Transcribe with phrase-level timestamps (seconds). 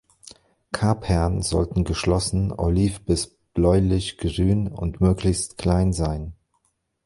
[0.71, 6.33] Kapern sollten geschlossen, oliv- bis bläulichgrün und möglichst klein sein.